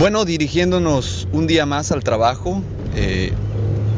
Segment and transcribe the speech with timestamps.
[0.00, 2.62] Bueno, dirigiéndonos un día más al trabajo,
[2.96, 3.34] eh,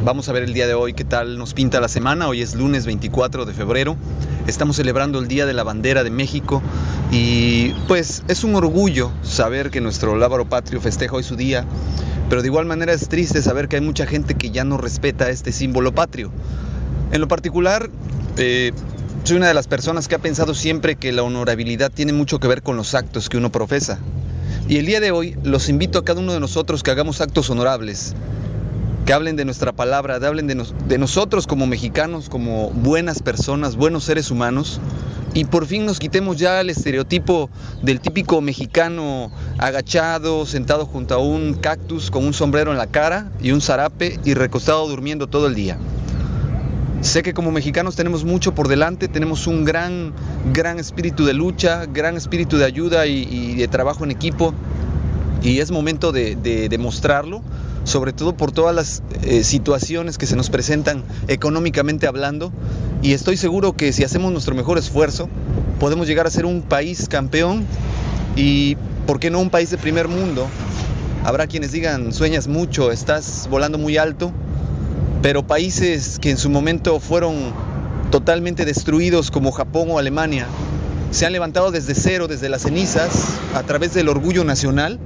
[0.04, 2.26] vamos a ver el día de hoy qué tal nos pinta la semana.
[2.26, 3.96] Hoy es lunes 24 de febrero,
[4.48, 6.60] estamos celebrando el Día de la Bandera de México
[7.12, 11.64] y pues es un orgullo saber que nuestro lábaro patrio festeja hoy su día,
[12.28, 15.30] pero de igual manera es triste saber que hay mucha gente que ya no respeta
[15.30, 16.32] este símbolo patrio.
[17.12, 17.90] En lo particular,
[18.38, 18.72] eh,
[19.22, 22.48] soy una de las personas que ha pensado siempre que la honorabilidad tiene mucho que
[22.48, 24.00] ver con los actos que uno profesa.
[24.68, 27.50] Y el día de hoy los invito a cada uno de nosotros que hagamos actos
[27.50, 28.14] honorables,
[29.04, 34.04] que hablen de nuestra palabra, de hablen de nosotros como mexicanos, como buenas personas, buenos
[34.04, 34.80] seres humanos,
[35.34, 37.50] y por fin nos quitemos ya el estereotipo
[37.82, 43.30] del típico mexicano agachado, sentado junto a un cactus con un sombrero en la cara
[43.42, 45.78] y un zarape y recostado durmiendo todo el día.
[47.02, 50.12] Sé que como mexicanos tenemos mucho por delante, tenemos un gran,
[50.52, 54.54] gran espíritu de lucha, gran espíritu de ayuda y, y de trabajo en equipo
[55.42, 57.42] y es momento de, de demostrarlo,
[57.82, 62.52] sobre todo por todas las eh, situaciones que se nos presentan económicamente hablando
[63.02, 65.28] y estoy seguro que si hacemos nuestro mejor esfuerzo
[65.80, 67.66] podemos llegar a ser un país campeón
[68.36, 68.76] y,
[69.06, 70.46] ¿por qué no un país de primer mundo?
[71.24, 74.32] Habrá quienes digan, sueñas mucho, estás volando muy alto,
[75.22, 77.52] pero países que en su momento fueron
[78.10, 80.46] totalmente destruidos como Japón o Alemania,
[81.12, 84.98] se han levantado desde cero, desde las cenizas, a través del orgullo nacional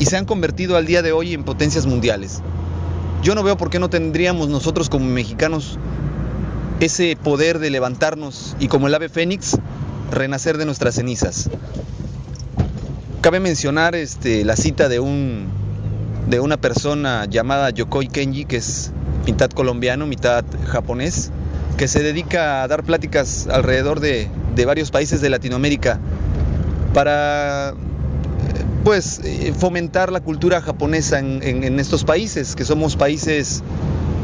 [0.00, 2.42] y se han convertido al día de hoy en potencias mundiales.
[3.22, 5.78] Yo no veo por qué no tendríamos nosotros como mexicanos
[6.80, 9.56] ese poder de levantarnos y como el ave fénix,
[10.10, 11.48] renacer de nuestras cenizas.
[13.20, 15.46] Cabe mencionar este, la cita de, un,
[16.28, 18.92] de una persona llamada Yokoi Kenji, que es
[19.26, 21.30] mitad colombiano, mitad japonés,
[21.76, 25.98] que se dedica a dar pláticas alrededor de, de varios países de Latinoamérica
[26.92, 27.74] para
[28.84, 33.62] pues eh, fomentar la cultura japonesa en, en- en estos países, que somos países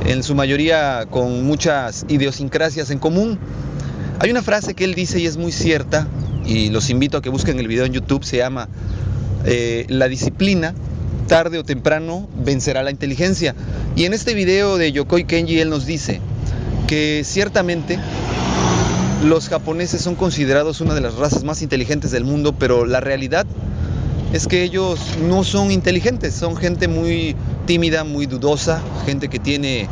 [0.07, 3.39] en su mayoría con muchas idiosincrasias en común.
[4.19, 6.07] Hay una frase que él dice y es muy cierta,
[6.45, 8.69] y los invito a que busquen el video en YouTube, se llama
[9.47, 10.75] eh, La disciplina,
[11.31, 13.55] tarde o temprano, vencerá la inteligencia.
[13.95, 16.21] Y en este video de Yokoi Kenji él nos dice
[16.89, 18.01] que ciertamente
[19.23, 23.47] los japoneses son considerados una de las razas más inteligentes del mundo, pero la realidad
[24.33, 29.87] es que ellos no son inteligentes, son gente muy tímida, muy dudosa, gente que tiene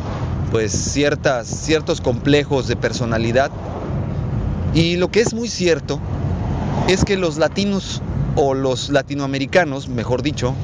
[0.50, 3.53] pues ciertas, ciertos complejos de personalidad.
[4.75, 6.00] Y lo que es muy cierto
[6.88, 8.03] es que los latinos
[8.34, 10.56] o los latinoamericanos, mejor dicho,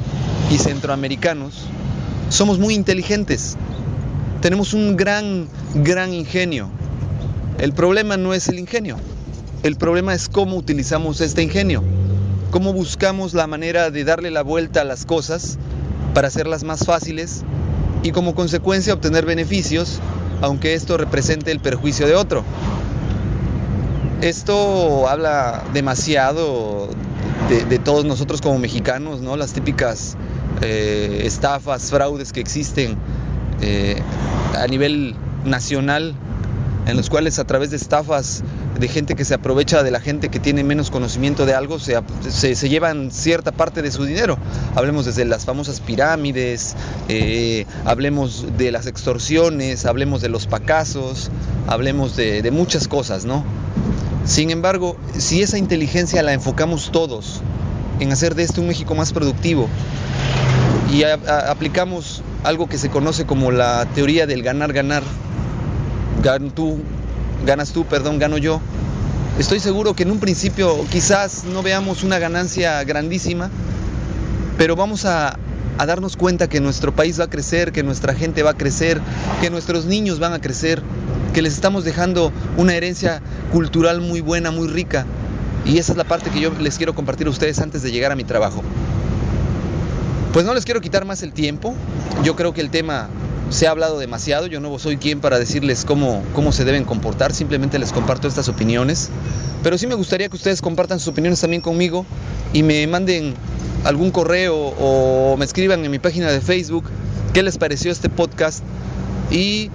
[0.51, 1.67] y centroamericanos,
[2.29, 3.57] somos muy inteligentes.
[4.41, 6.69] Tenemos un gran, gran ingenio.
[7.59, 8.97] El problema no es el ingenio,
[9.63, 11.83] el problema es cómo utilizamos este ingenio,
[12.51, 15.57] cómo buscamos la manera de darle la vuelta a las cosas
[16.13, 17.43] para hacerlas más fáciles
[18.03, 20.01] y como consecuencia obtener beneficios,
[20.43, 22.45] aunque esto represente el perjuicio de otro.
[24.21, 26.89] Esto habla demasiado
[27.49, 29.37] de, de todos nosotros como mexicanos, ¿no?
[29.37, 30.17] Las típicas
[30.65, 32.97] eh, estafas, fraudes que existen
[33.61, 34.01] eh,
[34.57, 35.15] a nivel
[35.45, 36.15] nacional,
[36.87, 38.43] en los cuales a través de estafas
[38.79, 42.01] de gente que se aprovecha de la gente que tiene menos conocimiento de algo, se,
[42.31, 44.37] se, llevan cierta parte de su dinero.
[44.75, 46.75] Hablemos desde las famosas pirámides,
[47.09, 51.31] eh, hablemos de las extorsiones, hablemos de los pacazos,
[51.67, 53.45] hablemos de, de muchas cosas, ¿no?
[54.25, 57.43] Sin embargo, si esa inteligencia la enfocamos todos
[58.01, 59.69] en hacer de este un México más productivo
[60.93, 65.03] y aplicamos algo que se conoce como la teoría del ganar-ganar,
[66.23, 66.81] gan tú,
[67.47, 68.61] ganas tú, perdón, gano yo,
[69.39, 73.51] estoy seguro que en un principio quizás no veamos una ganancia grandísima,
[74.59, 75.39] pero vamos a
[75.87, 79.01] darnos cuenta que nuestro país va a crecer, que nuestra gente va a crecer,
[79.41, 80.83] que nuestros niños van a crecer,
[81.35, 83.21] que les estamos dejando una herencia
[83.53, 85.05] cultural muy buena, muy rica.
[85.67, 88.13] Y esa es la parte que yo les quiero compartir a ustedes antes de llegar
[88.13, 88.63] a mi trabajo.
[90.35, 91.77] Pues no les quiero quitar más el tiempo.
[92.25, 93.09] Yo creo que el tema
[93.51, 94.49] se ha hablado demasiado.
[94.49, 97.33] Yo no soy quien para decirles cómo, cómo se deben comportar.
[97.33, 99.11] Simplemente les comparto estas opiniones.
[99.63, 102.05] Pero sí me gustaría que ustedes compartan sus opiniones también conmigo
[102.53, 103.35] y me manden
[103.85, 106.87] algún correo o me escriban en mi página de Facebook
[107.33, 108.65] qué les pareció este podcast
[109.31, 109.71] y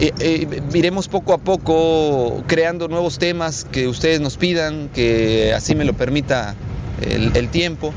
[0.00, 5.74] eh, eh, iremos poco a poco creando nuevos temas que ustedes nos pidan, que así
[5.74, 6.54] me lo permita
[7.02, 7.92] el, el tiempo,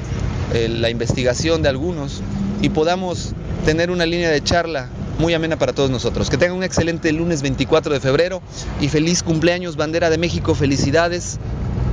[0.54, 2.22] el, la investigación de algunos
[2.62, 3.34] y podamos
[3.66, 6.30] tener una línea de charla muy amena para todos nosotros.
[6.30, 8.42] Que tengan un excelente lunes 24 de febrero
[8.80, 11.38] y feliz cumpleaños bandera de México, felicidades.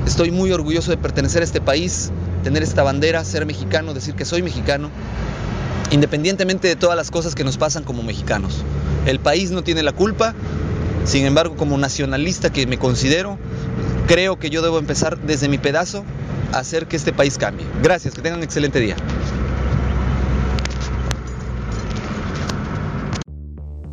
[0.07, 2.13] Estoy muy orgulloso de pertenecer a este país,
[2.45, 4.91] tener esta bandera, ser mexicano, decir que soy mexicano,
[5.91, 8.63] independientemente de todas las cosas que nos pasan como mexicanos.
[9.05, 10.35] El país no tiene la culpa,
[11.05, 13.37] sin embargo, como nacionalista que me considero,
[14.07, 16.05] creo que yo debo empezar desde mi pedazo
[16.59, 17.67] hacer que este país cambie.
[17.83, 18.97] Gracias, que tengan un excelente día.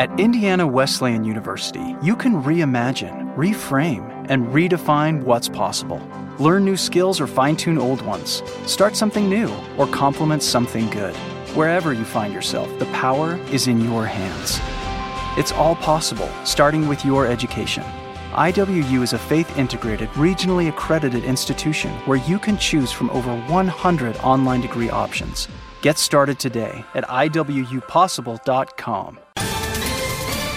[0.00, 6.00] At Indiana Wesleyan University, you can reimagine, reframe, and redefine what's possible.
[6.38, 8.42] Learn new skills or fine tune old ones.
[8.64, 11.14] Start something new or complement something good.
[11.54, 14.58] Wherever you find yourself, the power is in your hands.
[15.38, 17.84] It's all possible, starting with your education.
[18.32, 24.16] IWU is a faith integrated, regionally accredited institution where you can choose from over 100
[24.22, 25.46] online degree options.
[25.82, 29.18] Get started today at IWUpossible.com.